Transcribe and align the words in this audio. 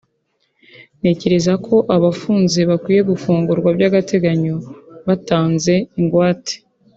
ntekereza 0.99 1.53
ko 1.65 1.75
abafunze 1.95 2.59
bakwiye 2.69 3.01
gufungurwa 3.11 3.69
by’agateganyo 3.77 4.55
batanze 5.07 5.73
ingwate 5.99 6.55